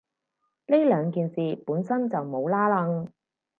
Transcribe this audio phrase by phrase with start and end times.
[0.65, 3.09] 呢兩件事本身就冇拏褦